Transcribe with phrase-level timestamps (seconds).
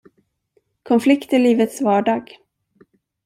[0.83, 2.37] Konflikt är livets vardag.